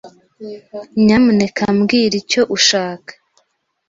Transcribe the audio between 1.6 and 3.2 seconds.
mbwira icyo ushaka.